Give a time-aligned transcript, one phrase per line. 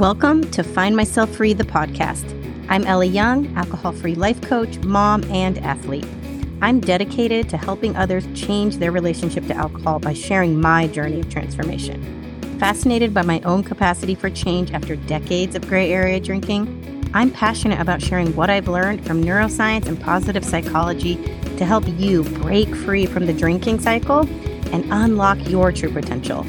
[0.00, 2.24] Welcome to Find Myself Free, the podcast.
[2.70, 6.06] I'm Ellie Young, alcohol free life coach, mom, and athlete.
[6.62, 11.28] I'm dedicated to helping others change their relationship to alcohol by sharing my journey of
[11.28, 12.02] transformation.
[12.58, 17.78] Fascinated by my own capacity for change after decades of gray area drinking, I'm passionate
[17.78, 21.16] about sharing what I've learned from neuroscience and positive psychology
[21.58, 24.20] to help you break free from the drinking cycle
[24.72, 26.44] and unlock your true potential.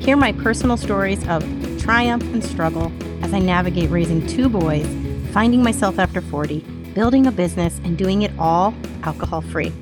[0.00, 1.44] Hear my personal stories of
[1.88, 2.92] triumph and struggle
[3.24, 4.86] as I navigate raising two boys,
[5.32, 6.60] finding myself after 40,
[6.94, 8.74] building a business, and doing it all
[9.04, 9.72] alcohol free.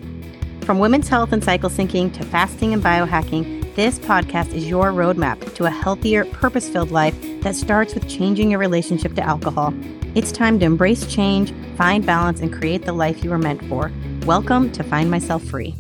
[0.61, 5.53] From women's health and cycle syncing to fasting and biohacking, this podcast is your roadmap
[5.57, 9.75] to a healthier, purpose filled life that starts with changing your relationship to alcohol.
[10.15, 13.91] It's time to embrace change, find balance, and create the life you were meant for.
[14.27, 15.75] Welcome to Find Myself Free.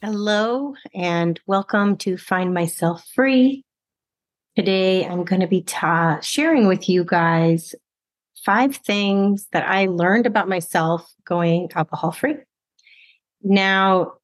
[0.00, 3.66] Hello, and welcome to Find Myself Free.
[4.58, 7.76] Today, I'm going to be ta- sharing with you guys
[8.44, 12.34] five things that I learned about myself going alcohol free.
[13.40, 14.14] Now,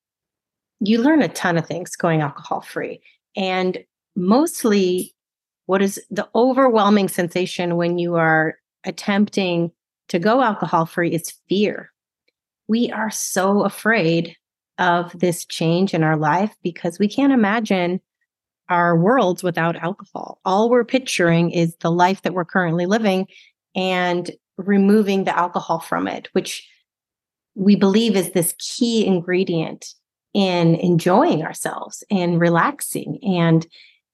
[0.81, 3.01] you learn a ton of things going alcohol free.
[3.37, 3.85] And
[4.17, 5.15] mostly,
[5.67, 9.71] what is the overwhelming sensation when you are attempting
[10.09, 11.93] to go alcohol free is fear.
[12.67, 14.35] We are so afraid
[14.79, 18.01] of this change in our life because we can't imagine
[18.69, 20.41] our worlds without alcohol.
[20.45, 23.27] All we're picturing is the life that we're currently living
[23.75, 26.69] and removing the alcohol from it, which
[27.55, 29.95] we believe is this key ingredient
[30.33, 33.19] in enjoying ourselves and relaxing.
[33.23, 33.67] And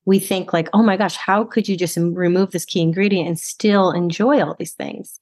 [0.05, 3.39] we think like, oh my gosh, how could you just remove this key ingredient and
[3.39, 5.19] still enjoy all these things?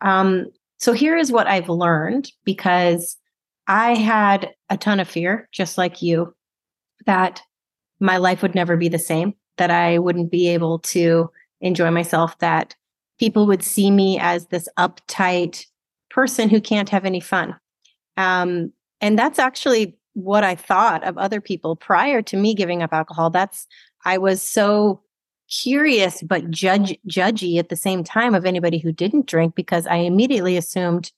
[0.00, 0.46] Um,
[0.78, 3.16] so here is what I've learned because
[3.66, 6.34] I had a ton of fear, just like you,
[7.06, 7.40] that
[8.02, 12.36] my life would never be the same, that I wouldn't be able to enjoy myself,
[12.40, 12.74] that
[13.18, 15.66] people would see me as this uptight
[16.10, 17.56] person who can't have any fun.
[18.16, 22.92] Um, and that's actually what I thought of other people prior to me giving up
[22.92, 23.30] alcohol.
[23.30, 23.66] That's
[24.04, 25.02] I was so
[25.48, 29.96] curious but judge judgy at the same time of anybody who didn't drink because I
[29.96, 31.12] immediately assumed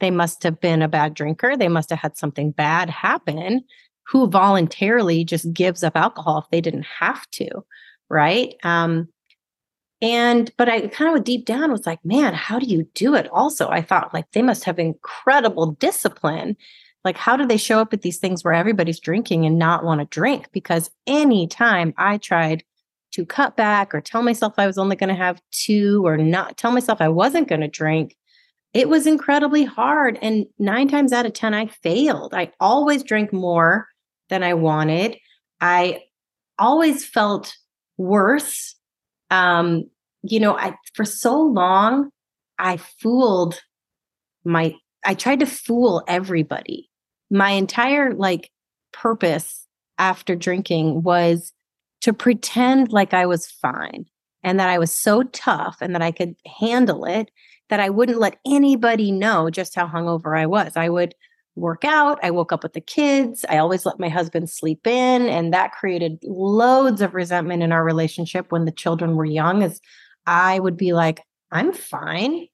[0.00, 1.56] they must have been a bad drinker.
[1.56, 3.64] They must have had something bad happen
[4.06, 7.64] who voluntarily just gives up alcohol if they didn't have to
[8.12, 8.54] right?
[8.62, 9.08] Um
[10.02, 13.28] and but i kind of deep down was like man how do you do it?
[13.28, 16.56] Also i thought like they must have incredible discipline.
[17.04, 20.00] Like how do they show up at these things where everybody's drinking and not want
[20.00, 20.48] to drink?
[20.52, 22.64] Because anytime i tried
[23.12, 26.56] to cut back or tell myself i was only going to have two or not
[26.56, 28.16] tell myself i wasn't going to drink
[28.74, 30.18] it was incredibly hard.
[30.22, 32.32] And 9 times out of 10 i failed.
[32.34, 33.86] I always drank more
[34.28, 35.16] than I wanted.
[35.60, 36.02] I
[36.58, 37.54] always felt
[37.96, 38.74] worse.
[39.30, 39.88] Um,
[40.22, 42.10] you know, I for so long
[42.58, 43.60] I fooled
[44.44, 44.74] my
[45.04, 46.88] I tried to fool everybody.
[47.30, 48.50] My entire like
[48.92, 49.66] purpose
[49.98, 51.52] after drinking was
[52.02, 54.06] to pretend like I was fine
[54.42, 57.30] and that I was so tough and that I could handle it
[57.68, 60.76] that I wouldn't let anybody know just how hungover I was.
[60.76, 61.14] I would
[61.54, 62.18] work out.
[62.22, 63.44] I woke up with the kids.
[63.48, 65.28] I always let my husband sleep in.
[65.28, 69.80] And that created loads of resentment in our relationship when the children were young, as
[70.26, 71.20] I would be like,
[71.50, 72.46] I'm fine.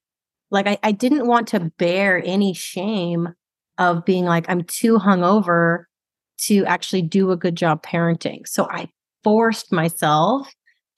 [0.51, 3.29] Like I, I didn't want to bear any shame
[3.77, 5.85] of being like, I'm too hungover
[6.39, 8.47] to actually do a good job parenting.
[8.47, 8.89] So I
[9.23, 10.53] forced myself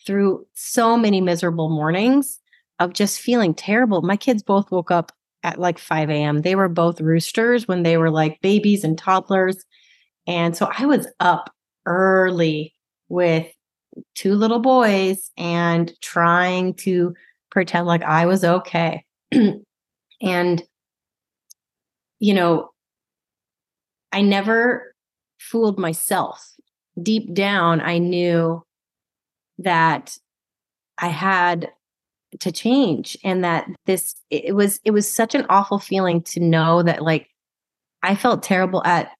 [0.07, 2.39] through so many miserable mornings
[2.79, 4.01] of just feeling terrible.
[4.03, 5.13] My kids both woke up
[5.43, 6.43] at like 5 a.m.
[6.43, 9.65] They were both roosters when they were like babies and toddlers.
[10.27, 11.53] And so I was up
[11.87, 12.75] early
[13.09, 13.47] with
[14.15, 17.15] two little boys and trying to
[17.51, 19.05] pretend like I was okay.
[20.23, 20.63] and,
[22.19, 22.71] you know,
[24.13, 24.95] I never
[25.39, 26.55] fooled myself.
[27.03, 28.63] Deep down, I knew
[29.59, 30.17] that
[30.99, 31.71] I had
[32.39, 36.83] to change and that this it was it was such an awful feeling to know
[36.83, 37.29] that like
[38.03, 39.11] I felt terrible at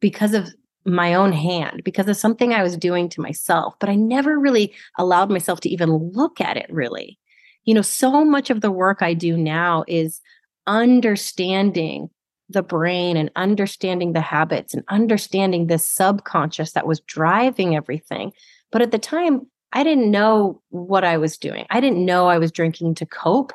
[0.00, 0.48] because of
[0.86, 4.72] my own hand because of something I was doing to myself but I never really
[4.96, 7.18] allowed myself to even look at it really.
[7.64, 10.20] You know so much of the work I do now is
[10.66, 12.08] understanding
[12.48, 18.32] the brain and understanding the habits and understanding the subconscious that was driving everything
[18.72, 21.66] but at the time I didn't know what I was doing.
[21.70, 23.52] I didn't know I was drinking to cope.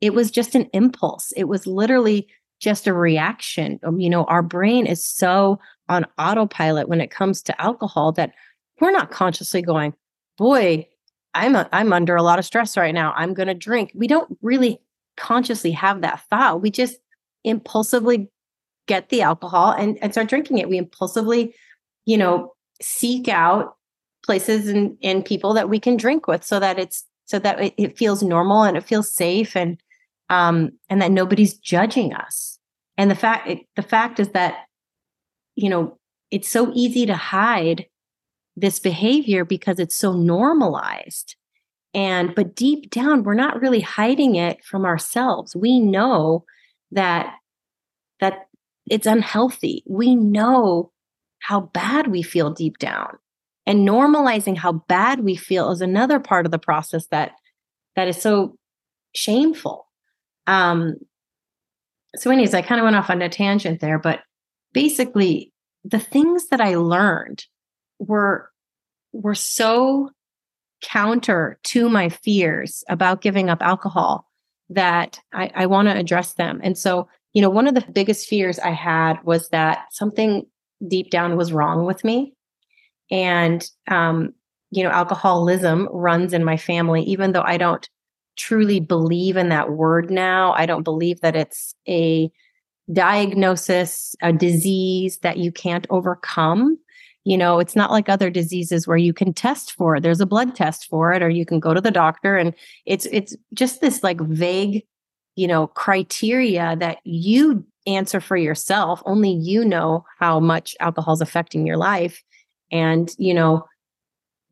[0.00, 1.32] It was just an impulse.
[1.36, 2.28] It was literally
[2.60, 3.78] just a reaction.
[3.84, 8.32] Um, you know, our brain is so on autopilot when it comes to alcohol that
[8.80, 9.94] we're not consciously going,
[10.38, 10.86] boy,
[11.34, 13.12] I'm a, I'm under a lot of stress right now.
[13.16, 13.92] I'm going to drink.
[13.94, 14.80] We don't really
[15.16, 16.60] consciously have that thought.
[16.60, 16.98] We just
[17.44, 18.30] impulsively
[18.86, 20.68] get the alcohol and, and start drinking it.
[20.68, 21.54] We impulsively,
[22.04, 23.76] you know, seek out
[24.24, 27.74] places and, and people that we can drink with so that it's so that it,
[27.76, 29.80] it feels normal and it feels safe and
[30.30, 32.58] um and that nobody's judging us.
[32.96, 34.66] And the fact it, the fact is that
[35.54, 35.98] you know,
[36.30, 37.86] it's so easy to hide
[38.56, 41.36] this behavior because it's so normalized.
[41.94, 45.54] And, but deep down, we're not really hiding it from ourselves.
[45.54, 46.44] We know
[46.90, 47.34] that,
[48.20, 48.48] that
[48.88, 49.82] it's unhealthy.
[49.86, 50.90] We know
[51.40, 53.18] how bad we feel deep down.
[53.66, 57.32] And normalizing how bad we feel is another part of the process that,
[57.94, 58.56] that is so
[59.14, 59.86] shameful.
[60.46, 60.96] Um,
[62.16, 64.20] so anyways, I kind of went off on a tangent there, but
[64.72, 65.52] basically
[65.84, 67.44] the things that I learned
[67.98, 68.50] were
[69.12, 70.10] were so
[70.82, 74.26] counter to my fears about giving up alcohol
[74.70, 76.60] that I, I want to address them.
[76.62, 80.46] And so, you know, one of the biggest fears I had was that something
[80.86, 82.34] deep down was wrong with me.
[83.12, 84.32] And, um,
[84.70, 87.88] you know, alcoholism runs in my family, even though I don't
[88.36, 90.54] truly believe in that word now.
[90.54, 92.30] I don't believe that it's a
[92.92, 96.78] diagnosis, a disease that you can't overcome.
[97.24, 100.02] You know, it's not like other diseases where you can test for it.
[100.02, 102.54] There's a blood test for it, or you can go to the doctor and
[102.86, 104.84] it's it's just this like vague,
[105.36, 109.02] you know, criteria that you answer for yourself.
[109.06, 112.22] Only you know how much alcohol is affecting your life.
[112.72, 113.66] And, you know,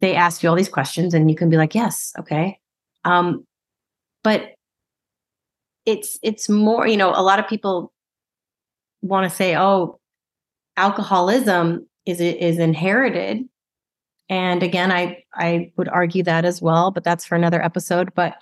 [0.00, 2.58] they ask you all these questions and you can be like, yes, okay.
[3.04, 3.46] Um,
[4.22, 4.50] but
[5.86, 7.92] it's it's more, you know, a lot of people
[9.02, 9.98] want to say, oh,
[10.76, 13.48] alcoholism is is inherited.
[14.28, 18.14] And again, I I would argue that as well, but that's for another episode.
[18.14, 18.34] But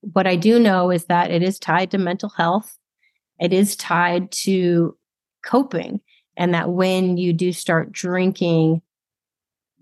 [0.00, 2.78] what I do know is that it is tied to mental health.
[3.40, 4.96] It is tied to
[5.44, 6.00] coping.
[6.36, 8.80] And that when you do start drinking,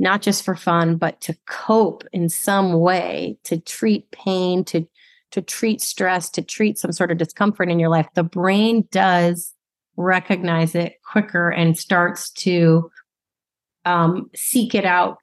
[0.00, 4.88] not just for fun, but to cope in some way, to treat pain, to
[5.31, 9.55] to treat stress, to treat some sort of discomfort in your life, the brain does
[9.97, 12.91] recognize it quicker and starts to
[13.85, 15.19] um, seek it out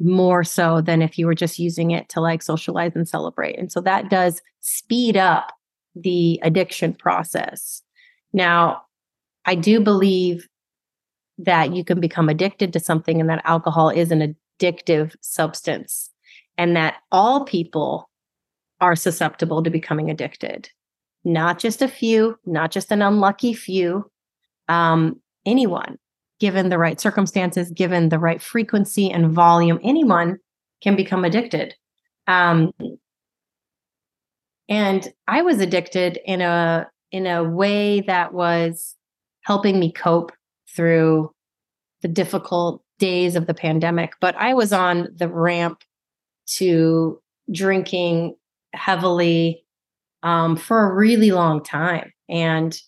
[0.00, 3.56] more so than if you were just using it to like socialize and celebrate.
[3.56, 5.52] And so that does speed up
[5.94, 7.82] the addiction process.
[8.32, 8.82] Now,
[9.44, 10.48] I do believe
[11.44, 16.10] that you can become addicted to something and that alcohol is an addictive substance
[16.58, 18.08] and that all people
[18.80, 20.68] are susceptible to becoming addicted.
[21.24, 24.10] Not just a few, not just an unlucky few,
[24.68, 25.98] um, anyone,
[26.40, 30.38] given the right circumstances, given the right frequency and volume, anyone
[30.82, 31.74] can become addicted.
[32.26, 32.72] Um,
[34.68, 38.96] and I was addicted in a in a way that was
[39.42, 40.32] helping me cope
[40.74, 41.32] through
[42.02, 44.14] the difficult days of the pandemic.
[44.20, 45.82] But I was on the ramp
[46.54, 47.20] to
[47.50, 48.36] drinking
[48.72, 49.64] heavily
[50.22, 52.78] um, for a really long time, and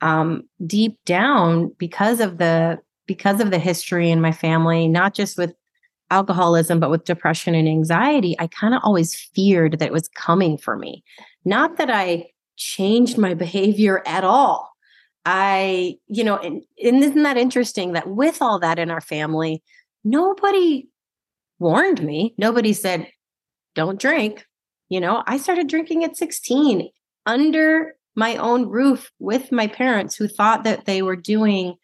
[0.00, 5.38] um, deep down because of the because of the history in my family not just
[5.38, 5.54] with
[6.10, 10.56] alcoholism but with depression and anxiety i kind of always feared that it was coming
[10.56, 11.02] for me
[11.44, 12.24] not that i
[12.56, 14.70] changed my behavior at all
[15.24, 19.62] i you know and, and isn't that interesting that with all that in our family
[20.04, 20.88] nobody
[21.58, 22.34] warned me.
[22.38, 23.08] Nobody said
[23.74, 24.46] don't drink.
[24.88, 26.88] You know i started drinking at 16
[27.26, 31.76] under my own roof with my parents who thought that they were doing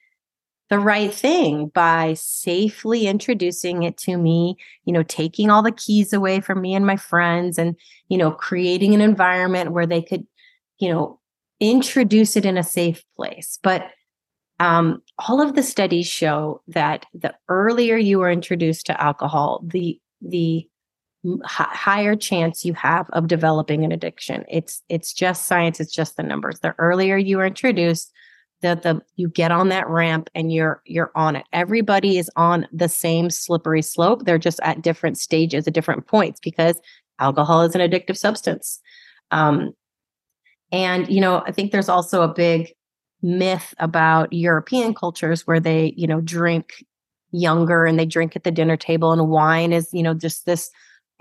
[0.70, 6.12] the right thing by safely introducing it to me, you know, taking all the keys
[6.12, 7.76] away from me and my friends and,
[8.08, 10.26] you know, creating an environment where they could,
[10.78, 11.20] you know,
[11.60, 13.58] introduce it in a safe place.
[13.62, 13.90] But
[14.60, 20.00] um, all of the studies show that the earlier you are introduced to alcohol, the
[20.20, 20.68] the
[21.44, 24.44] higher chance you have of developing an addiction.
[24.48, 25.80] It's it's just science.
[25.80, 26.60] It's just the numbers.
[26.60, 28.12] The earlier you are introduced,
[28.60, 31.44] the the you get on that ramp and you're you're on it.
[31.52, 34.24] Everybody is on the same slippery slope.
[34.24, 36.80] They're just at different stages, at different points, because
[37.18, 38.80] alcohol is an addictive substance.
[39.30, 39.72] Um,
[40.74, 42.72] and you know, I think there's also a big
[43.22, 46.84] myth about European cultures where they you know drink
[47.30, 50.70] younger and they drink at the dinner table and wine is you know just this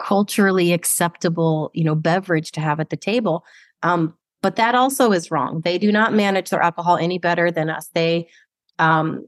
[0.01, 3.45] culturally acceptable, you know, beverage to have at the table.
[3.83, 5.61] Um, but that also is wrong.
[5.63, 7.89] They do not manage their alcohol any better than us.
[7.93, 8.27] They
[8.79, 9.27] um,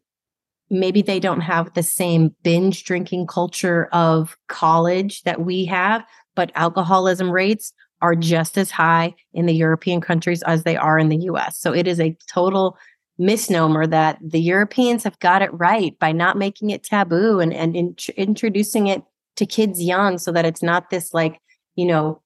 [0.71, 6.03] maybe they don't have the same binge drinking culture of college that we have.
[6.35, 7.71] but alcoholism rates
[8.05, 11.57] are just as high in the European countries as they are in the US.
[11.57, 12.77] So it is a total
[13.17, 17.75] misnomer that the Europeans have got it right by not making it taboo and, and
[17.75, 19.01] in, introducing it
[19.37, 21.41] to kids young so that it's not this like,
[21.75, 22.21] you know,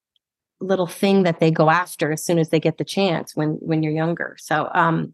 [0.59, 3.81] little thing that they go after as soon as they get the chance when when
[3.81, 4.35] you're younger.
[4.37, 5.13] So um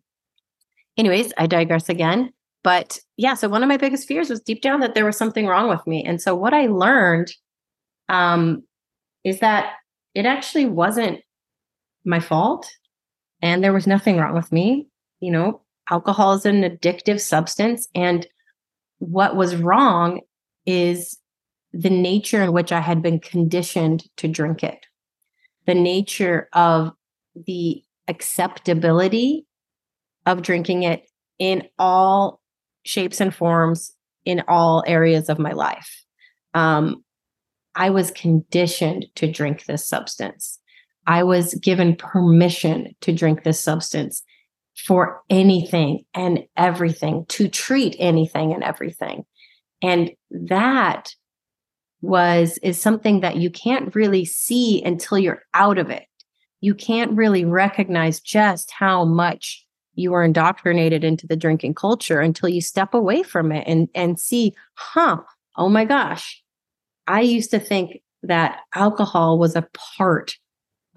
[0.98, 2.34] anyways, I digress again.
[2.64, 5.46] But yeah, so one of my biggest fears was deep down that there was something
[5.46, 6.04] wrong with me.
[6.04, 7.32] And so what I learned
[8.10, 8.64] um
[9.24, 9.74] is that
[10.16, 11.20] it actually wasn't
[12.04, 12.70] my fault
[13.42, 14.88] and there was nothing wrong with me.
[15.20, 18.26] You know, alcohol is an addictive substance and
[19.00, 20.22] what was wrong
[20.66, 21.18] is
[21.74, 24.86] the nature in which I had been conditioned to drink it
[25.66, 26.92] the nature of
[27.36, 29.46] the acceptability
[30.26, 31.08] of drinking it
[31.40, 32.40] in all
[32.84, 33.92] shapes and forms
[34.26, 36.04] in all areas of my life.
[36.54, 37.04] Um,
[37.76, 40.60] I was conditioned to drink this substance.
[41.08, 44.24] I was given permission to drink this substance
[44.76, 49.26] for anything and everything, to treat anything and everything.
[49.82, 51.14] And that
[52.02, 56.06] was is something that you can't really see until you're out of it.
[56.62, 59.66] You can't really recognize just how much
[59.96, 64.20] you are indoctrinated into the drinking culture until you step away from it and and
[64.20, 65.18] see, huh,
[65.58, 66.44] oh my gosh.
[67.08, 70.36] I used to think that alcohol was a part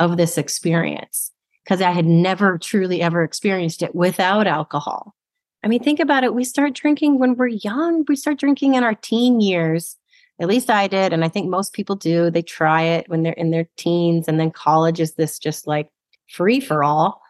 [0.01, 1.33] of this experience
[1.65, 5.15] because I had never truly ever experienced it without alcohol.
[5.63, 6.35] I mean, think about it.
[6.35, 8.05] We start drinking when we're young.
[8.09, 9.97] We start drinking in our teen years
[10.41, 11.13] at least I did.
[11.13, 12.31] And I think most people do.
[12.31, 15.89] They try it when they're in their teens, and then college is this just like
[16.29, 17.21] free for all.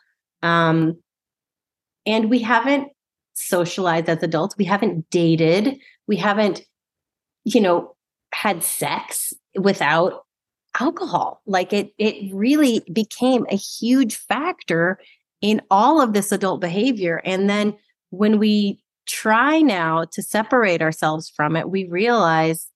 [0.42, 0.98] Um,
[2.06, 2.88] and we haven't
[3.34, 4.56] socialized as adults.
[4.56, 5.78] We haven't dated.
[6.06, 6.62] We haven't,
[7.44, 7.94] you know,
[8.32, 10.24] had sex without
[10.78, 11.42] alcohol.
[11.46, 14.98] Like it, it really became a huge factor
[15.40, 17.20] in all of this adult behavior.
[17.24, 17.76] And then
[18.10, 22.68] when we try now to separate ourselves from it, we realize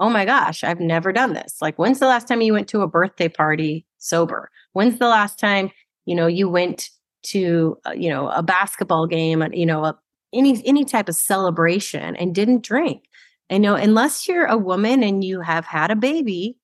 [0.00, 1.58] oh my gosh, I've never done this.
[1.60, 4.50] Like, when's the last time you went to a birthday party sober?
[4.72, 5.70] When's the last time,
[6.06, 6.88] you know, you went
[7.24, 9.98] to, uh, you know, a basketball game, you know, a,
[10.32, 13.04] any any type of celebration and didn't drink?
[13.50, 16.56] I know unless you're a woman and you have had a baby,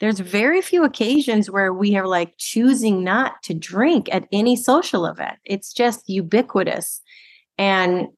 [0.00, 5.06] there's very few occasions where we are like choosing not to drink at any social
[5.06, 5.38] event.
[5.44, 7.00] It's just ubiquitous.
[7.56, 8.08] And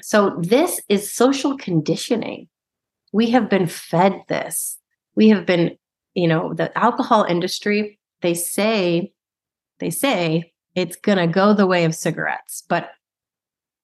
[0.00, 2.48] so this is social conditioning
[3.12, 4.78] we have been fed this.
[5.14, 5.76] We have been,
[6.14, 9.12] you know, the alcohol industry, they say,
[9.78, 12.90] they say it's going to go the way of cigarettes, but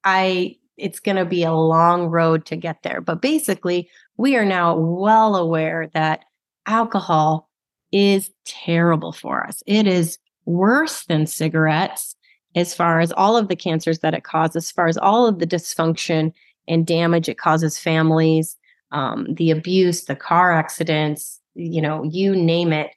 [0.04, 3.00] I, it's going to be a long road to get there.
[3.00, 6.24] But basically, we are now well aware that
[6.66, 7.48] alcohol
[7.92, 9.62] is terrible for us.
[9.66, 12.16] It is worse than cigarettes
[12.56, 15.38] as far as all of the cancers that it causes, as far as all of
[15.38, 16.32] the dysfunction
[16.68, 18.56] and damage it causes families
[18.94, 22.90] um, the abuse, the car accidents, you know, you name it.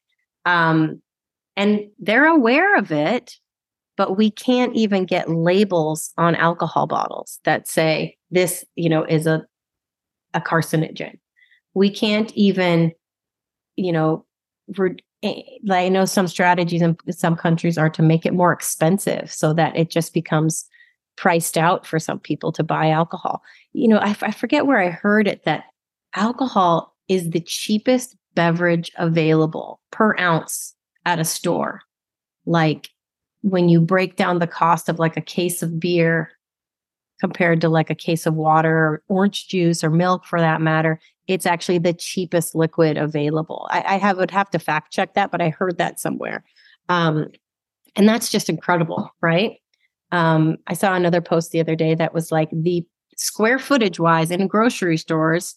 [0.46, 1.02] Um,
[1.58, 3.36] and they're aware of it,
[3.98, 9.26] but we can't even get labels on alcohol bottles that say this, you know, is
[9.26, 9.46] a,
[10.34, 11.18] a carcinogen.
[11.74, 12.94] We can't even,
[13.76, 14.24] you know,
[14.78, 19.32] re- eh, I know some strategies in some countries are to make it more expensive
[19.32, 20.66] so that it just becomes
[21.18, 23.42] priced out for some people to buy alcohol.
[23.74, 25.64] You know, I, I forget where I heard it that
[26.16, 30.76] alcohol is the cheapest beverage available per ounce
[31.06, 31.82] at a store.
[32.46, 32.90] Like
[33.42, 36.32] when you break down the cost of like a case of beer
[37.20, 41.00] compared to like a case of water or orange juice or milk for that matter,
[41.28, 43.68] it's actually the cheapest liquid available.
[43.72, 46.44] I, I have would have to fact check that, but I heard that somewhere.
[46.90, 47.28] Um,
[47.96, 49.58] and that's just incredible, right?
[50.12, 52.86] Um, I saw another post the other day that was like the
[53.18, 55.56] square footage wise in grocery stores,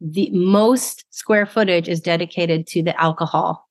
[0.00, 3.68] the most square footage is dedicated to the alcohol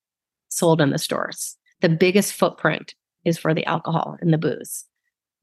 [0.50, 1.58] sold in the stores.
[1.82, 2.94] The biggest footprint
[3.28, 4.86] is for the alcohol and the booze.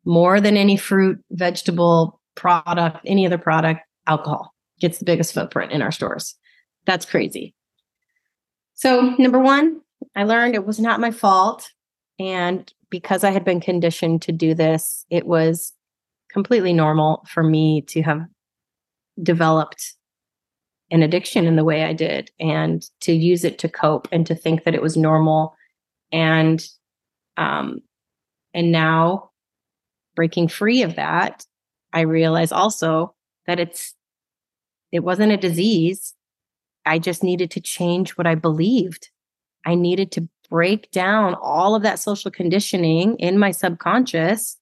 [0.04, 5.82] More than any fruit, vegetable product, any other product, alcohol gets the biggest footprint in
[5.82, 6.34] our stores.
[6.86, 7.54] That's crazy.
[8.74, 9.80] So, number one,
[10.16, 11.70] I learned it was not my fault.
[12.18, 15.72] And because I had been conditioned to do this, it was
[16.30, 18.22] completely normal for me to have
[19.22, 19.94] developed
[20.90, 24.34] an addiction in the way I did and to use it to cope and to
[24.34, 25.56] think that it was normal.
[26.12, 26.64] And
[27.36, 27.80] um
[28.52, 29.30] and now
[30.16, 31.44] breaking free of that,
[31.92, 33.14] I realize also
[33.46, 33.94] that it's
[34.92, 36.14] it wasn't a disease.
[36.86, 39.10] I just needed to change what I believed
[39.64, 44.58] I needed to break down all of that social conditioning in my subconscious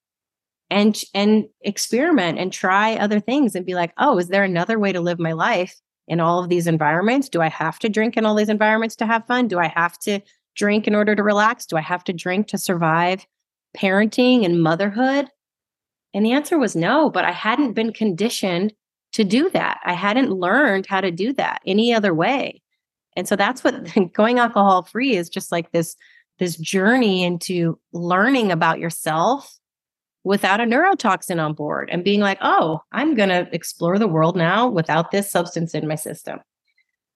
[0.70, 4.92] and and experiment and try other things and be like, "Oh, is there another way
[4.92, 5.76] to live my life
[6.08, 7.28] in all of these environments?
[7.28, 9.48] Do I have to drink in all these environments to have fun?
[9.48, 10.20] Do I have to
[10.54, 11.66] drink in order to relax?
[11.66, 13.26] Do I have to drink to survive
[13.76, 15.28] parenting and motherhood?"
[16.14, 18.74] And the answer was no, but I hadn't been conditioned
[19.12, 19.80] to do that.
[19.84, 22.62] I hadn't learned how to do that any other way.
[23.16, 25.96] And so that's what going alcohol free is just like this
[26.38, 29.58] this journey into learning about yourself
[30.24, 34.36] without a neurotoxin on board and being like, "Oh, I'm going to explore the world
[34.36, 36.40] now without this substance in my system."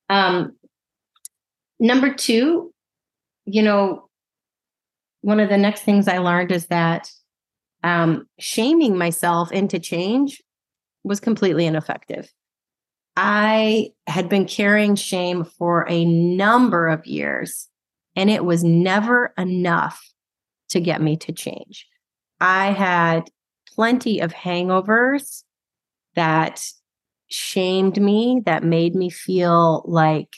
[0.09, 0.57] Um
[1.79, 2.73] number 2,
[3.47, 4.09] you know,
[5.23, 7.11] one of the next things I learned is that
[7.83, 10.43] um, shaming myself into change
[11.05, 12.29] was completely ineffective.
[13.17, 17.69] I had been carrying shame for a number of years,
[18.15, 20.03] and it was never enough
[20.71, 21.87] to get me to change.
[22.41, 23.31] I had
[23.75, 25.45] plenty of hangovers
[26.15, 26.65] that
[27.29, 30.37] shamed me, that made me feel like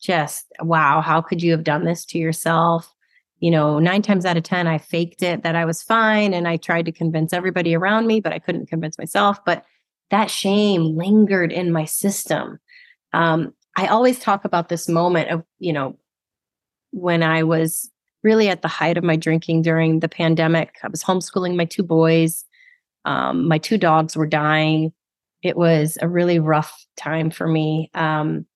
[0.00, 2.92] just, wow, how could you have done this to yourself?
[3.40, 6.48] You know, nine times out of 10, I faked it that I was fine and
[6.48, 9.44] I tried to convince everybody around me, but I couldn't convince myself.
[9.44, 9.64] But
[10.10, 12.58] that shame lingered in my system.
[13.12, 15.98] Um, I always talk about this moment of, you know,
[16.92, 17.90] when I was
[18.26, 20.74] really at the height of my drinking during the pandemic.
[20.82, 22.44] I was homeschooling my two boys.
[23.04, 24.92] Um, my two dogs were dying.
[25.42, 27.88] It was a really rough time for me.
[27.94, 28.46] Um,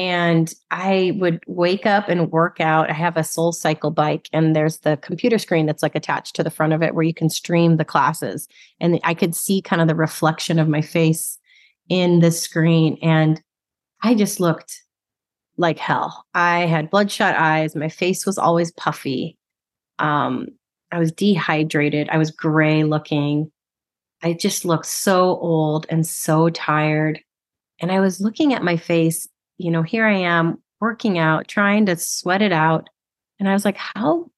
[0.00, 2.88] and I would wake up and work out.
[2.88, 6.42] I have a Soul Cycle bike, and there's the computer screen that's like attached to
[6.42, 8.48] the front of it where you can stream the classes.
[8.80, 11.38] And I could see kind of the reflection of my face
[11.90, 12.96] in the screen.
[13.02, 13.42] And
[14.02, 14.82] I just looked
[15.58, 16.24] like hell.
[16.32, 17.76] I had bloodshot eyes.
[17.76, 19.36] My face was always puffy.
[19.98, 20.46] Um,
[20.90, 22.08] I was dehydrated.
[22.08, 23.52] I was gray looking.
[24.22, 27.20] I just looked so old and so tired.
[27.82, 29.28] And I was looking at my face
[29.60, 32.88] you know, here I am working out, trying to sweat it out.
[33.38, 34.30] And I was like, how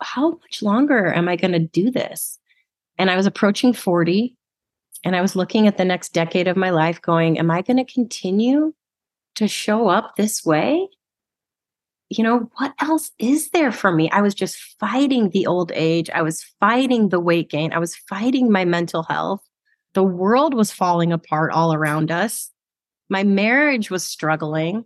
[0.00, 2.38] how much longer am I going to do this?
[2.98, 4.36] And I was approaching 40
[5.04, 7.84] and I was looking at the next decade of my life going, am I going
[7.84, 8.74] to continue
[9.36, 10.88] to show up this way?
[12.10, 14.10] You know, what else is there for me?
[14.10, 16.10] I was just fighting the old age.
[16.10, 17.72] I was fighting the weight gain.
[17.72, 19.42] I was fighting my mental health.
[19.94, 22.50] The world was falling apart all around us.
[23.08, 24.84] My marriage was struggling.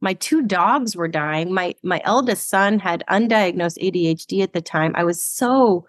[0.00, 1.52] My two dogs were dying.
[1.52, 4.92] My my eldest son had undiagnosed ADHD at the time.
[4.94, 5.86] I was so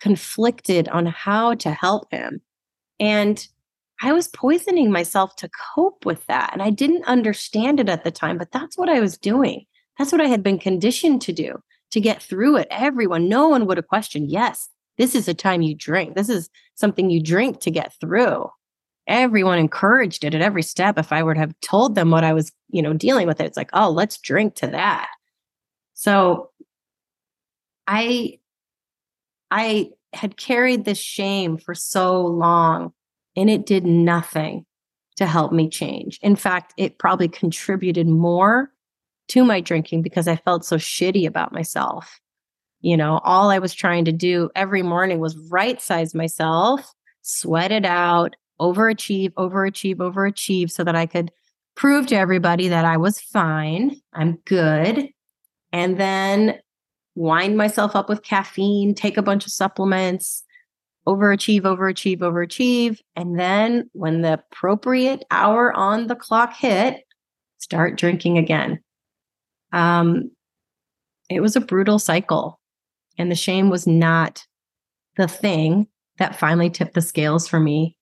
[0.00, 2.40] conflicted on how to help him.
[2.98, 3.46] And
[4.02, 6.50] I was poisoning myself to cope with that.
[6.52, 9.64] And I didn't understand it at the time, but that's what I was doing.
[9.98, 11.54] That's what I had been conditioned to do
[11.92, 12.68] to get through it.
[12.70, 16.14] Everyone, no one would have questioned, yes, this is a time you drink.
[16.14, 18.50] This is something you drink to get through
[19.06, 20.98] everyone encouraged it at every step.
[20.98, 23.56] If I would have told them what I was, you know, dealing with, it, it's
[23.56, 25.08] like, oh, let's drink to that.
[25.94, 26.50] So
[27.86, 28.38] I
[29.50, 32.92] I had carried this shame for so long
[33.36, 34.64] and it did nothing
[35.16, 36.18] to help me change.
[36.22, 38.70] In fact, it probably contributed more
[39.28, 42.20] to my drinking because I felt so shitty about myself.
[42.80, 46.92] You know, all I was trying to do every morning was right size myself,
[47.22, 51.30] sweat it out, overachieve, overachieve, overachieve so that I could
[51.74, 55.08] prove to everybody that I was fine, I'm good.
[55.72, 56.58] And then
[57.14, 60.42] wind myself up with caffeine, take a bunch of supplements,
[61.06, 62.98] overachieve, overachieve, overachieve.
[63.14, 67.04] And then when the appropriate hour on the clock hit,
[67.58, 68.80] start drinking again.
[69.72, 70.30] Um,
[71.28, 72.60] it was a brutal cycle.
[73.18, 74.44] And the shame was not
[75.16, 75.88] the thing
[76.18, 77.95] that finally tipped the scales for me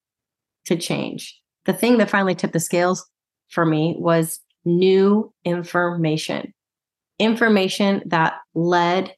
[0.66, 1.40] to change.
[1.64, 3.08] The thing that finally tipped the scales
[3.48, 6.52] for me was new information,
[7.18, 9.14] information that led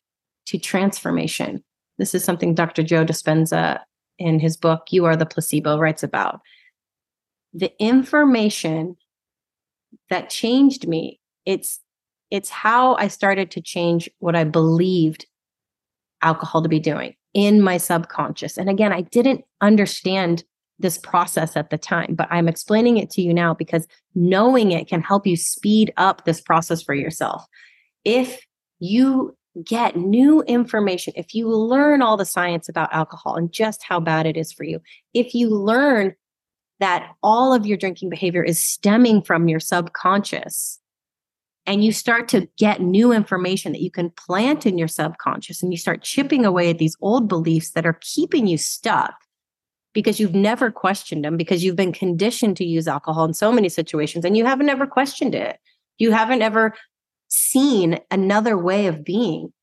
[0.46, 1.62] to transformation.
[1.98, 2.82] This is something Dr.
[2.82, 3.80] Joe Dispenza
[4.18, 6.40] in his book, You Are the Placebo, writes about.
[7.52, 8.96] The information
[10.10, 11.80] that changed me, it's
[12.30, 15.26] it's how I started to change what I believed
[16.22, 18.58] alcohol to be doing in my subconscious.
[18.58, 20.42] And again, I didn't understand
[20.78, 24.88] this process at the time, but I'm explaining it to you now because knowing it
[24.88, 27.44] can help you speed up this process for yourself.
[28.04, 28.40] If
[28.78, 34.00] you get new information, if you learn all the science about alcohol and just how
[34.00, 34.80] bad it is for you,
[35.14, 36.14] if you learn
[36.78, 40.78] that all of your drinking behavior is stemming from your subconscious,
[41.66, 45.72] and you start to get new information that you can plant in your subconscious and
[45.72, 49.14] you start chipping away at these old beliefs that are keeping you stuck
[49.96, 53.70] because you've never questioned them because you've been conditioned to use alcohol in so many
[53.70, 55.58] situations and you haven't ever questioned it.
[55.96, 56.74] You haven't ever
[57.28, 59.54] seen another way of being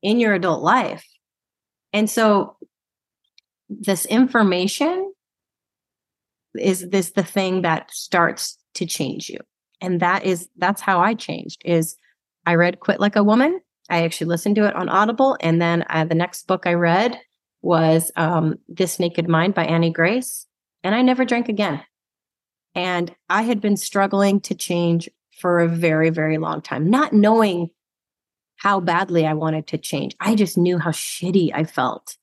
[0.00, 1.04] in your adult life.
[1.92, 2.56] And so
[3.68, 5.12] this information
[6.58, 9.40] is this the thing that starts to change you.
[9.82, 11.98] And that is that's how i changed is
[12.46, 13.60] i read quit like a woman.
[13.90, 17.20] I actually listened to it on audible and then uh, the next book i read
[17.62, 20.46] was um, this naked mind by annie grace
[20.82, 21.82] and i never drank again
[22.74, 27.68] and i had been struggling to change for a very very long time not knowing
[28.56, 32.16] how badly i wanted to change i just knew how shitty i felt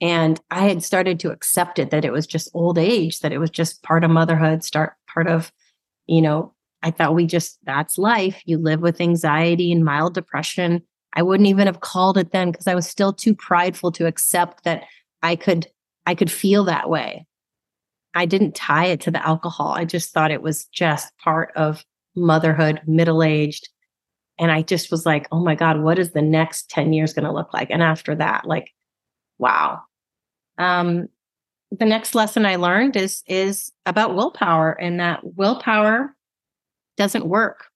[0.00, 3.38] and i had started to accept it that it was just old age that it
[3.38, 5.52] was just part of motherhood start part of
[6.06, 8.40] you know I thought we just, that's life.
[8.44, 10.82] You live with anxiety and mild depression.
[11.14, 14.64] I wouldn't even have called it then because I was still too prideful to accept
[14.64, 14.84] that
[15.22, 15.66] I could,
[16.06, 17.26] I could feel that way.
[18.14, 19.72] I didn't tie it to the alcohol.
[19.72, 21.84] I just thought it was just part of
[22.16, 23.68] motherhood, middle aged.
[24.38, 27.24] And I just was like, oh my God, what is the next 10 years going
[27.24, 27.70] to look like?
[27.70, 28.70] And after that, like,
[29.38, 29.82] wow.
[30.58, 31.08] Um,
[31.70, 36.14] the next lesson I learned is is about willpower and that willpower
[36.96, 37.67] doesn't work.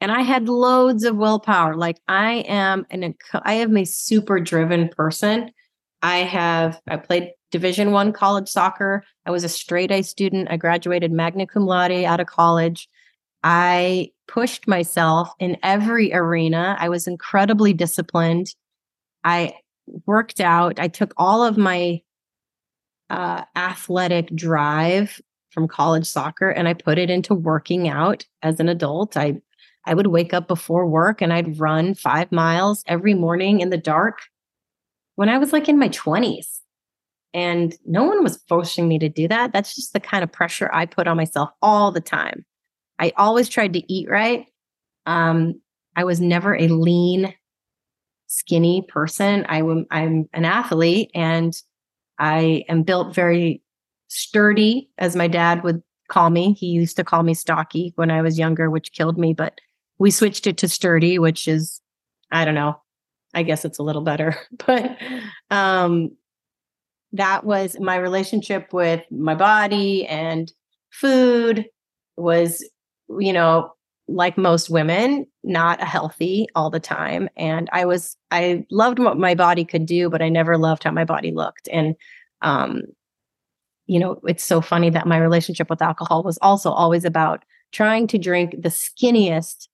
[0.00, 1.74] And I had loads of willpower.
[1.76, 5.50] Like I am an I am a super driven person.
[6.02, 9.04] I have I played division 1 college soccer.
[9.26, 10.48] I was a straight A student.
[10.50, 12.88] I graduated magna cum laude out of college.
[13.42, 16.76] I pushed myself in every arena.
[16.78, 18.54] I was incredibly disciplined.
[19.24, 19.54] I
[20.06, 20.78] worked out.
[20.78, 22.02] I took all of my
[23.10, 28.68] uh, athletic drive from college soccer and I put it into working out as an
[28.68, 29.16] adult.
[29.16, 29.40] I
[29.88, 33.78] I would wake up before work and I'd run 5 miles every morning in the
[33.78, 34.18] dark
[35.16, 36.60] when I was like in my 20s.
[37.34, 39.52] And no one was forcing me to do that.
[39.52, 42.44] That's just the kind of pressure I put on myself all the time.
[42.98, 44.46] I always tried to eat right.
[45.06, 45.60] Um,
[45.96, 47.34] I was never a lean,
[48.26, 49.46] skinny person.
[49.48, 51.54] I'm an athlete and
[52.18, 53.62] I am built very
[54.08, 56.52] sturdy, as my dad would call me.
[56.52, 59.60] He used to call me stocky when I was younger, which killed me, but
[59.98, 61.80] we switched it to sturdy, which is,
[62.30, 62.80] I don't know,
[63.34, 64.36] I guess it's a little better.
[64.66, 64.96] But
[65.50, 66.16] um,
[67.12, 70.52] that was my relationship with my body and
[70.90, 71.66] food
[72.16, 72.68] was,
[73.18, 73.72] you know,
[74.08, 77.28] like most women, not healthy all the time.
[77.36, 80.90] And I was, I loved what my body could do, but I never loved how
[80.90, 81.68] my body looked.
[81.70, 81.94] And
[82.40, 82.82] um,
[83.88, 88.06] you know, it's so funny that my relationship with alcohol was also always about trying
[88.08, 89.66] to drink the skinniest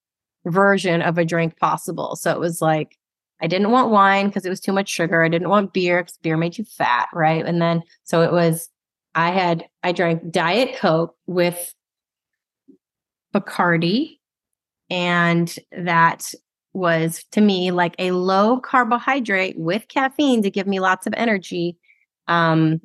[0.47, 2.17] version of a drink possible.
[2.17, 2.99] So it was like,
[3.43, 5.23] I didn't want wine because it was too much sugar.
[5.23, 7.09] I didn't want beer because beer made you fat.
[7.13, 7.45] Right.
[7.45, 8.69] And then, so it was,
[9.15, 11.75] I had, I drank Diet Coke with
[13.35, 14.19] Bacardi.
[14.91, 16.33] And that
[16.73, 21.77] was to me like a low carbohydrate with caffeine to give me lots of energy.
[22.29, 22.81] Um,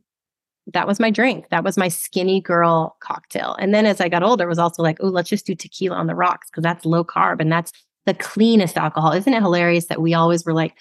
[0.73, 1.49] that was my drink.
[1.49, 3.55] That was my skinny girl cocktail.
[3.59, 5.95] And then as I got older, it was also like, oh, let's just do tequila
[5.95, 7.71] on the rocks because that's low carb and that's
[8.05, 9.11] the cleanest alcohol.
[9.11, 10.75] Isn't it hilarious that we always were like,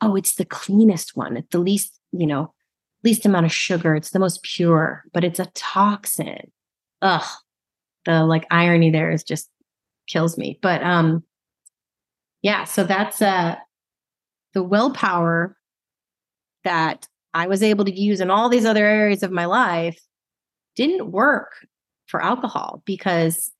[0.00, 1.36] oh, it's the cleanest one.
[1.36, 2.52] It's the least, you know,
[3.04, 3.94] least amount of sugar.
[3.94, 6.50] It's the most pure, but it's a toxin.
[7.02, 7.26] Ugh.
[8.06, 9.50] The like irony there is just
[10.06, 10.58] kills me.
[10.62, 11.22] But um
[12.42, 13.56] yeah, so that's uh
[14.54, 15.56] the willpower
[16.64, 20.00] that I was able to use in all these other areas of my life
[20.76, 21.66] didn't work
[22.06, 23.50] for alcohol because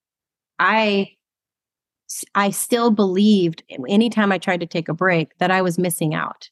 [0.59, 1.13] I
[2.35, 6.51] I still believed anytime I tried to take a break that I was missing out.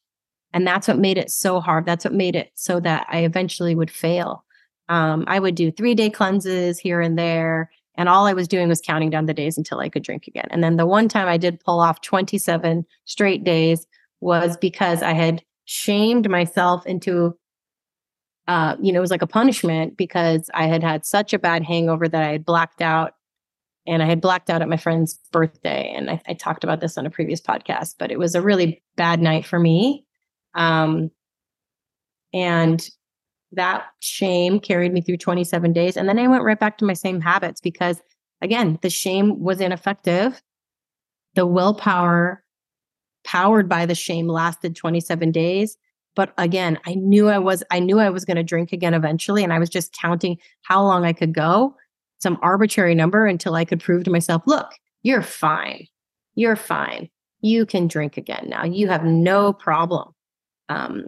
[0.53, 1.85] And that's what made it so hard.
[1.85, 4.45] That's what made it so that I eventually would fail.
[4.87, 7.69] Um, I would do three day cleanses here and there.
[7.95, 10.47] And all I was doing was counting down the days until I could drink again.
[10.49, 13.85] And then the one time I did pull off 27 straight days
[14.21, 17.37] was because I had shamed myself into
[18.47, 21.63] uh, you know, it was like a punishment because I had had such a bad
[21.63, 23.13] hangover that I had blacked out.
[23.85, 25.93] And I had blacked out at my friend's birthday.
[25.95, 28.81] And I, I talked about this on a previous podcast, but it was a really
[28.95, 30.03] bad night for me.
[30.55, 31.11] Um,
[32.33, 32.89] and
[33.51, 35.95] that shame carried me through 27 days.
[35.95, 38.01] And then I went right back to my same habits because,
[38.41, 40.41] again, the shame was ineffective.
[41.35, 42.43] The willpower
[43.29, 45.77] powered by the shame lasted 27 days
[46.15, 49.43] but again i knew i was i knew i was going to drink again eventually
[49.43, 51.75] and i was just counting how long i could go
[52.19, 54.71] some arbitrary number until i could prove to myself look
[55.03, 55.85] you're fine
[56.35, 57.09] You're fine.
[57.41, 58.65] You can drink again now.
[58.65, 60.13] You have no problem.
[60.69, 61.07] Um,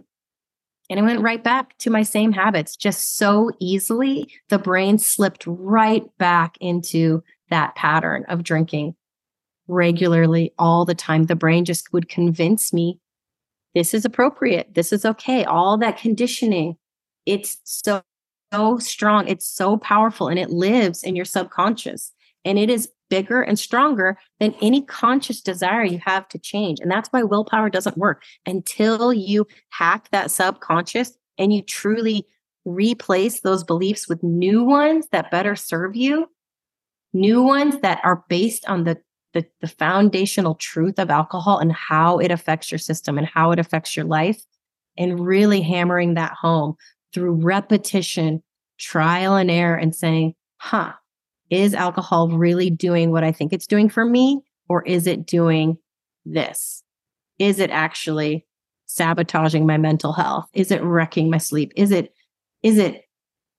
[0.90, 4.28] and I went right back to my same habits just so easily.
[4.50, 8.94] The brain slipped right back into that pattern of drinking
[9.68, 11.24] regularly all the time.
[11.24, 12.98] The brain just would convince me
[13.74, 14.74] this is appropriate.
[14.74, 15.44] This is okay.
[15.44, 16.76] All that conditioning,
[17.24, 18.02] it's so,
[18.52, 19.28] so strong.
[19.28, 22.12] It's so powerful and it lives in your subconscious.
[22.44, 26.80] And it is bigger and stronger than any conscious desire you have to change.
[26.80, 32.26] And that's why willpower doesn't work until you hack that subconscious and you truly
[32.64, 36.30] replace those beliefs with new ones that better serve you,
[37.12, 38.98] new ones that are based on the
[39.32, 43.58] the, the foundational truth of alcohol and how it affects your system and how it
[43.58, 44.42] affects your life
[44.96, 46.74] and really hammering that home
[47.12, 48.42] through repetition,
[48.78, 50.92] trial and error, and saying, huh,
[51.50, 54.40] is alcohol really doing what I think it's doing for me?
[54.68, 55.76] Or is it doing
[56.24, 56.82] this?
[57.38, 58.46] Is it actually
[58.86, 60.46] sabotaging my mental health?
[60.52, 61.72] Is it wrecking my sleep?
[61.76, 62.14] Is it,
[62.62, 63.02] is it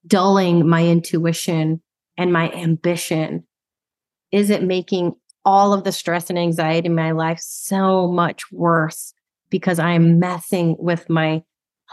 [0.06, 1.82] dulling my intuition
[2.18, 3.46] and my ambition?
[4.32, 5.14] Is it making
[5.46, 9.14] all of the stress and anxiety in my life so much worse
[9.50, 11.44] because I'm messing with my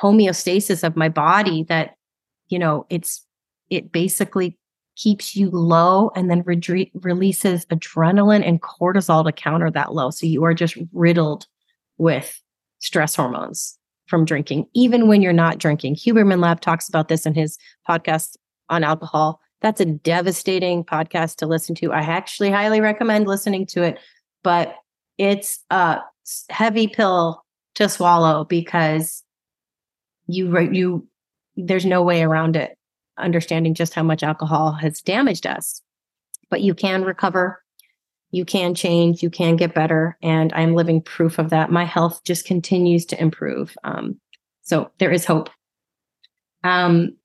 [0.01, 1.95] homeostasis of my body that,
[2.49, 3.27] you know, it's,
[3.69, 4.57] it basically
[4.97, 10.11] keeps you low and then re- releases adrenaline and cortisol to counter that low.
[10.11, 11.47] So you are just riddled
[11.99, 12.41] with
[12.79, 15.95] stress hormones from drinking, even when you're not drinking.
[15.95, 17.59] Huberman Lab talks about this in his
[17.89, 18.37] podcast
[18.69, 21.93] on alcohol that's a devastating podcast to listen to.
[21.93, 23.99] I actually highly recommend listening to it,
[24.43, 24.75] but
[25.19, 25.99] it's a
[26.49, 27.45] heavy pill
[27.75, 29.23] to swallow because
[30.27, 31.07] you you
[31.57, 32.77] there's no way around it
[33.19, 35.83] understanding just how much alcohol has damaged us.
[36.49, 37.63] But you can recover,
[38.31, 41.71] you can change, you can get better, and I'm living proof of that.
[41.71, 43.77] My health just continues to improve.
[43.85, 44.19] Um,
[44.63, 45.51] so there is hope.
[46.65, 47.17] Um,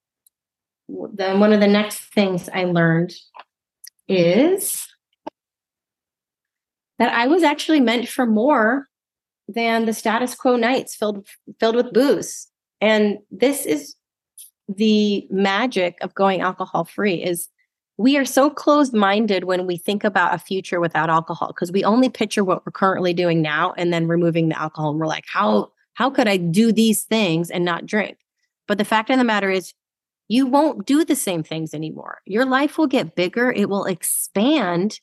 [0.87, 3.13] then one of the next things I learned
[4.07, 4.87] is
[6.99, 8.87] that I was actually meant for more
[9.47, 11.27] than the status quo nights filled
[11.59, 12.47] filled with booze.
[12.81, 13.95] And this is
[14.67, 17.47] the magic of going alcohol free is
[17.97, 21.83] we are so closed minded when we think about a future without alcohol because we
[21.83, 25.25] only picture what we're currently doing now and then removing the alcohol and we're like
[25.27, 28.17] how how could I do these things and not drink?
[28.67, 29.73] But the fact of the matter is
[30.27, 32.19] you won't do the same things anymore.
[32.25, 34.99] Your life will get bigger, it will expand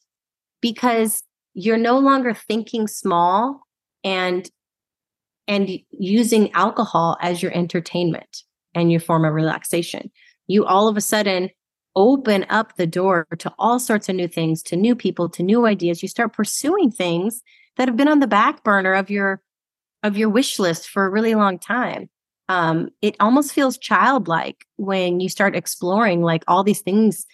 [0.60, 1.22] because
[1.54, 3.62] you're no longer thinking small
[4.04, 4.50] and
[5.48, 10.10] and using alcohol as your entertainment and your form of relaxation.
[10.46, 11.50] You all of a sudden
[11.94, 15.66] open up the door to all sorts of new things, to new people, to new
[15.66, 16.02] ideas.
[16.02, 17.42] You start pursuing things
[17.76, 19.42] that have been on the back burner of your
[20.02, 22.08] of your wish list for a really long time
[22.48, 27.26] um, it almost feels childlike when you start exploring like all these things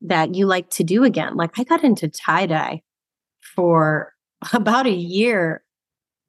[0.00, 1.36] that you like to do again.
[1.36, 2.82] Like I got into tie dye
[3.54, 4.12] for
[4.52, 5.62] about a year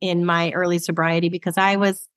[0.01, 2.07] in my early sobriety because I was,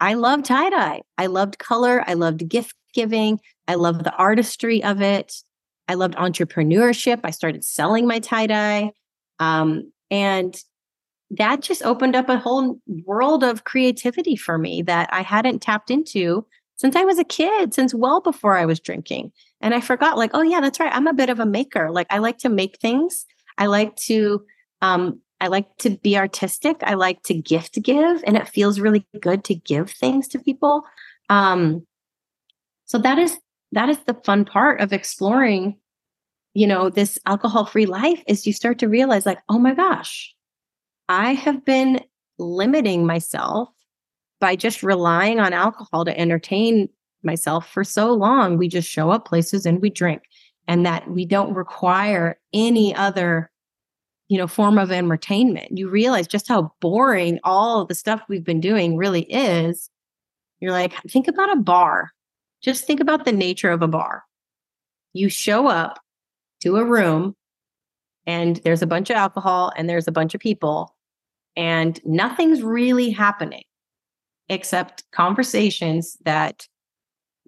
[0.00, 1.02] I loved tie dye.
[1.18, 2.04] I loved color.
[2.06, 3.40] I loved gift giving.
[3.68, 5.34] I loved the artistry of it.
[5.88, 7.20] I loved entrepreneurship.
[7.24, 8.92] I started selling my tie dye.
[9.38, 10.56] Um, and
[11.30, 15.90] that just opened up a whole world of creativity for me that I hadn't tapped
[15.90, 19.32] into since I was a kid, since well before I was drinking.
[19.60, 20.92] And I forgot, like, oh, yeah, that's right.
[20.92, 21.90] I'm a bit of a maker.
[21.90, 23.24] Like, I like to make things.
[23.58, 24.44] I like to,
[24.82, 26.78] um, I like to be artistic.
[26.82, 30.84] I like to gift give, and it feels really good to give things to people.
[31.30, 31.86] Um,
[32.84, 33.38] so that is
[33.72, 35.78] that is the fun part of exploring,
[36.52, 40.34] you know, this alcohol free life is you start to realize, like, oh my gosh,
[41.08, 42.00] I have been
[42.38, 43.68] limiting myself
[44.40, 46.88] by just relying on alcohol to entertain
[47.22, 48.58] myself for so long.
[48.58, 50.22] We just show up places and we drink,
[50.68, 53.50] and that we don't require any other
[54.28, 55.76] you know form of entertainment.
[55.76, 59.90] You realize just how boring all the stuff we've been doing really is.
[60.60, 62.10] You're like think about a bar.
[62.62, 64.24] Just think about the nature of a bar.
[65.12, 66.00] You show up
[66.60, 67.36] to a room
[68.26, 70.94] and there's a bunch of alcohol and there's a bunch of people
[71.56, 73.64] and nothing's really happening
[74.48, 76.66] except conversations that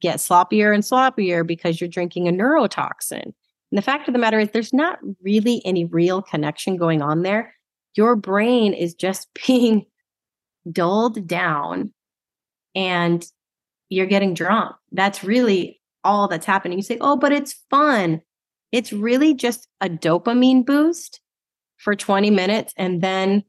[0.01, 3.23] get sloppier and sloppier because you're drinking a neurotoxin.
[3.23, 7.23] And the fact of the matter is, there's not really any real connection going on
[7.23, 7.55] there.
[7.95, 9.87] Your brain is just being
[10.71, 11.93] dulled down
[12.75, 13.25] and
[13.89, 14.75] you're getting drunk.
[14.93, 16.79] That's really all that's happening.
[16.79, 18.21] You say, oh, but it's fun.
[18.73, 21.21] It's really just a dopamine boost
[21.79, 23.45] for 20 minutes and then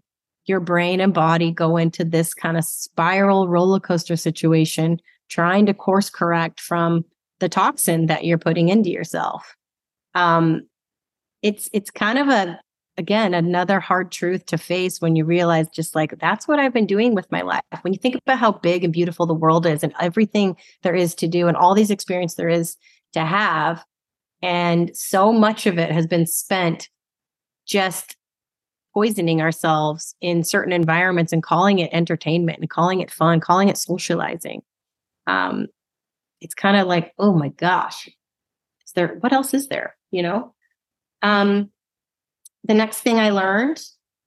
[0.46, 5.00] your brain and body go into this kind of spiral roller coaster situation
[5.30, 7.04] trying to course correct from
[7.40, 9.56] the toxin that you're putting into yourself.
[10.16, 10.68] Um
[11.44, 12.60] it's it's kind of a
[12.98, 16.88] again another hard truth to face when you realize just like that's what i've been
[16.88, 17.62] doing with my life.
[17.82, 21.14] When you think about how big and beautiful the world is and everything there is
[21.16, 22.78] to do and all these experience there is
[23.14, 23.84] to have
[24.42, 26.90] and so much of it has been spent
[27.66, 28.16] just
[28.94, 33.78] poisoning ourselves in certain environments and calling it entertainment and calling it fun, calling it
[33.78, 34.62] socializing.
[35.28, 35.68] Um,
[36.42, 39.96] it's kind of like, oh my gosh, is there what else is there?
[40.12, 40.54] You know?
[41.22, 41.72] Um,
[42.64, 43.82] the next thing I learned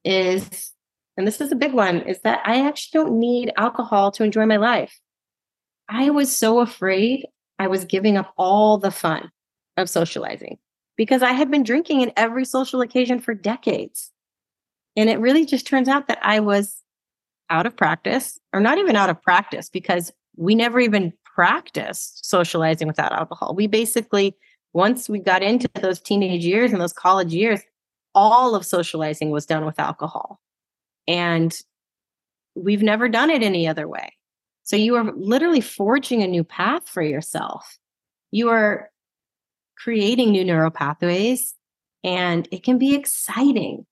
[0.05, 0.73] is,
[1.17, 4.47] and this is a big one, is that I actually don't need alcohol to enjoy
[4.47, 5.01] my life.
[5.89, 7.27] I was so afraid
[7.59, 9.31] I was giving up all the fun
[9.81, 10.59] of socializing
[10.97, 14.13] because I had been drinking in every social occasion for decades.
[14.97, 16.83] And it really just turns out that I was
[17.49, 22.87] out of practice, or not even out of practice, because we never even practiced socializing
[22.87, 23.55] without alcohol.
[23.55, 24.37] We basically,
[24.73, 27.61] once we got into those teenage years and those college years,
[28.15, 30.41] all of socializing was done with alcohol.
[31.09, 31.57] And
[32.55, 34.13] we've never done it any other way.
[34.65, 37.79] So you are literally forging a new path for yourself.
[38.31, 38.90] You are
[39.83, 41.55] creating new neural pathways
[42.05, 43.87] and it can be exciting.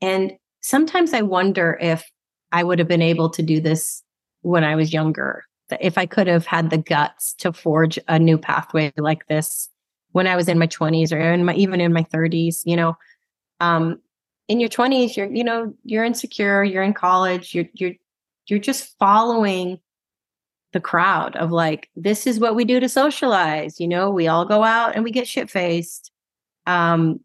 [0.00, 2.10] And sometimes I wonder if
[2.52, 4.02] I would have been able to do this
[4.42, 5.44] when I was younger,
[5.80, 9.68] if I could have had the guts to forge a new pathway like this
[10.12, 12.96] when I was in my 20s or in my even in my 30s, you know.
[13.60, 14.00] Um,
[14.48, 17.92] in your 20s, you're, you know, you're insecure, you're in college, you're you're
[18.46, 19.78] you're just following
[20.72, 23.80] the crowd of like, this is what we do to socialize.
[23.80, 26.10] You know, we all go out and we get shit faced.
[26.66, 27.20] Um,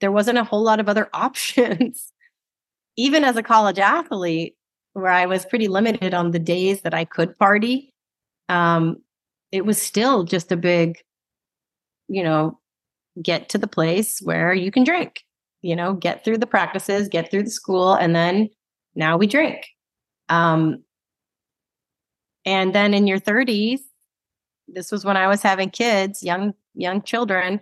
[0.00, 2.12] there wasn't a whole lot of other options.
[2.96, 4.56] Even as a college athlete,
[4.92, 7.94] where I was pretty limited on the days that I could party,
[8.48, 8.96] um,
[9.52, 10.98] it was still just a big,
[12.08, 12.58] you know,
[13.22, 15.24] get to the place where you can drink,
[15.62, 18.48] you know, get through the practices, get through the school, and then
[18.94, 19.66] now we drink.
[20.28, 20.82] Um,
[22.44, 23.80] and then in your 30s,
[24.68, 27.60] this was when I was having kids, young young children,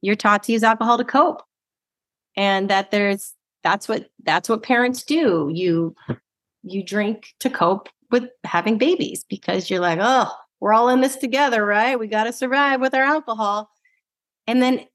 [0.00, 1.42] you're taught to use alcohol to cope.
[2.36, 5.50] And that there's that's what that's what parents do.
[5.52, 5.94] You
[6.62, 10.30] you drink to cope with having babies because you're like, "Oh,
[10.60, 11.98] we're all in this together, right?
[11.98, 13.70] We got to survive with our alcohol."
[14.46, 14.86] And then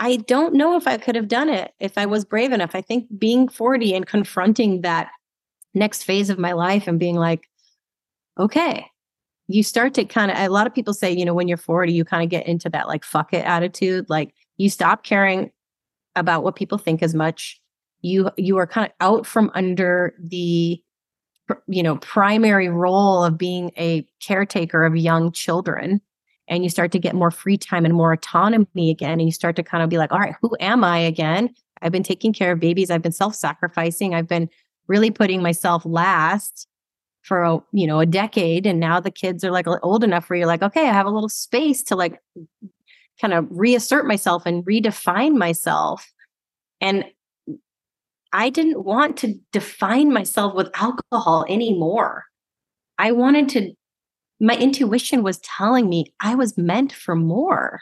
[0.00, 2.74] I don't know if I could have done it if I was brave enough.
[2.74, 5.10] I think being 40 and confronting that
[5.74, 7.48] next phase of my life and being like,
[8.38, 8.86] okay,
[9.48, 11.92] you start to kind of, a lot of people say, you know, when you're 40,
[11.92, 14.06] you kind of get into that like fuck it attitude.
[14.08, 15.50] Like you stop caring
[16.16, 17.60] about what people think as much.
[18.02, 20.82] You, you are kind of out from under the,
[21.66, 26.00] you know, primary role of being a caretaker of young children.
[26.48, 29.12] And you start to get more free time and more autonomy again.
[29.12, 31.54] And you start to kind of be like, all right, who am I again?
[31.80, 32.90] I've been taking care of babies.
[32.90, 34.14] I've been self sacrificing.
[34.14, 34.48] I've been
[34.88, 36.66] really putting myself last
[37.22, 40.38] for a you know a decade and now the kids are like old enough where
[40.38, 42.20] you're like okay i have a little space to like
[43.22, 46.12] kind of reassert myself and redefine myself.
[46.80, 47.04] And
[48.32, 52.24] i didn't want to define myself with alcohol anymore.
[52.98, 53.72] I wanted to
[54.40, 57.80] my intuition was telling me i was meant for more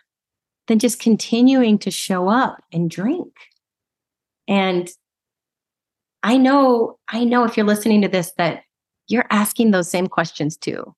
[0.66, 3.32] than just continuing to show up and drink.
[4.46, 4.90] And
[6.22, 8.64] i know i know if you're listening to this that
[9.10, 10.94] you're asking those same questions too.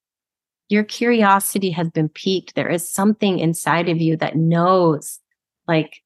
[0.69, 2.55] Your curiosity has been piqued.
[2.55, 5.19] There is something inside of you that knows,
[5.67, 6.01] like,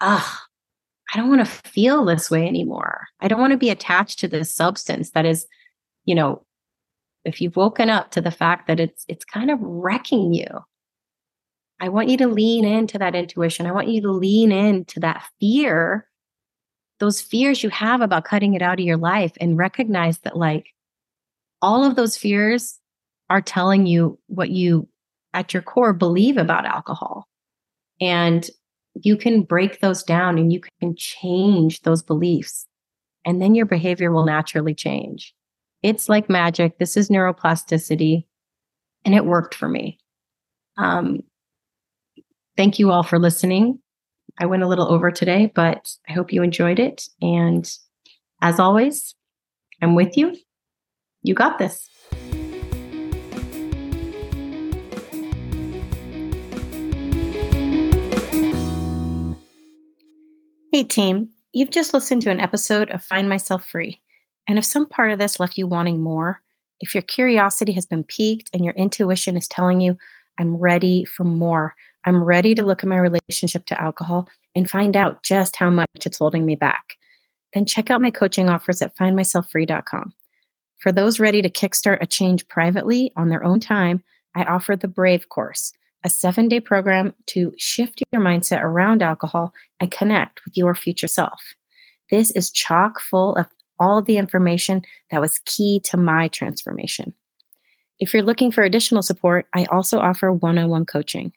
[0.00, 0.42] ah,
[1.12, 3.06] I don't want to feel this way anymore.
[3.20, 5.46] I don't want to be attached to this substance that is,
[6.04, 6.44] you know,
[7.24, 10.46] if you've woken up to the fact that it's it's kind of wrecking you.
[11.80, 13.66] I want you to lean into that intuition.
[13.66, 16.08] I want you to lean into that fear,
[17.00, 20.72] those fears you have about cutting it out of your life and recognize that like
[21.62, 22.78] all of those fears
[23.30, 24.88] are telling you what you
[25.34, 27.26] at your core believe about alcohol.
[28.00, 28.48] And
[29.02, 32.66] you can break those down and you can change those beliefs.
[33.24, 35.34] And then your behavior will naturally change.
[35.82, 36.78] It's like magic.
[36.78, 38.24] This is neuroplasticity.
[39.04, 39.98] And it worked for me.
[40.78, 41.20] Um,
[42.56, 43.78] thank you all for listening.
[44.38, 47.08] I went a little over today, but I hope you enjoyed it.
[47.20, 47.70] And
[48.42, 49.14] as always,
[49.82, 50.36] I'm with you
[51.26, 51.90] you got this.
[60.72, 61.30] Hey, team.
[61.52, 64.00] You've just listened to an episode of Find Myself Free.
[64.46, 66.42] And if some part of this left you wanting more,
[66.80, 69.96] if your curiosity has been piqued and your intuition is telling you,
[70.38, 71.74] I'm ready for more,
[72.04, 75.88] I'm ready to look at my relationship to alcohol and find out just how much
[76.04, 76.96] it's holding me back,
[77.52, 80.12] then check out my coaching offers at findmyselffree.com.
[80.78, 84.02] For those ready to kickstart a change privately on their own time,
[84.34, 85.72] I offer the Brave course,
[86.04, 91.08] a seven day program to shift your mindset around alcohol and connect with your future
[91.08, 91.40] self.
[92.10, 93.46] This is chock full of
[93.78, 97.14] all the information that was key to my transformation.
[97.98, 101.32] If you're looking for additional support, I also offer one on one coaching.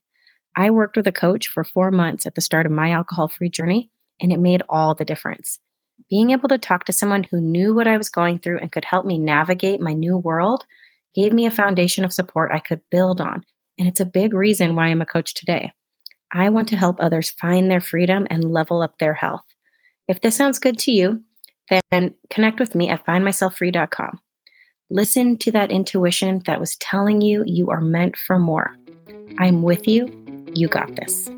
[0.55, 3.49] I worked with a coach for four months at the start of my alcohol free
[3.49, 5.59] journey, and it made all the difference.
[6.09, 8.85] Being able to talk to someone who knew what I was going through and could
[8.85, 10.65] help me navigate my new world
[11.15, 13.43] gave me a foundation of support I could build on.
[13.77, 15.71] And it's a big reason why I'm a coach today.
[16.31, 19.45] I want to help others find their freedom and level up their health.
[20.07, 21.23] If this sounds good to you,
[21.91, 24.19] then connect with me at findmyselffree.com.
[24.91, 28.75] Listen to that intuition that was telling you you are meant for more.
[29.37, 30.11] I'm with you.
[30.53, 31.29] You got this.